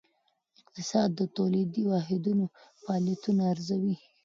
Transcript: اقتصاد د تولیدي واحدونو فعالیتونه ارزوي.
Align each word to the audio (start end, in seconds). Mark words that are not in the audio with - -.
اقتصاد 0.61 1.09
د 1.19 1.21
تولیدي 1.35 1.83
واحدونو 1.91 2.45
فعالیتونه 2.81 3.41
ارزوي. 3.53 3.95